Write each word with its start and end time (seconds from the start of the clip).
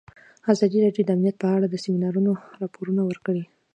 ازادي 0.53 0.77
راډیو 0.85 1.05
د 1.05 1.09
امنیت 1.15 1.35
په 1.39 1.47
اړه 1.55 1.65
د 1.69 1.75
سیمینارونو 1.83 2.31
راپورونه 2.61 3.01
ورکړي. 3.05 3.43